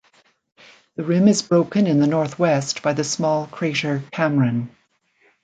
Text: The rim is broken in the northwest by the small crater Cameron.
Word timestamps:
The 0.95 1.03
rim 1.03 1.27
is 1.27 1.43
broken 1.43 1.85
in 1.85 1.99
the 1.99 2.07
northwest 2.07 2.81
by 2.81 2.93
the 2.93 3.03
small 3.03 3.45
crater 3.45 4.01
Cameron. 4.11 4.75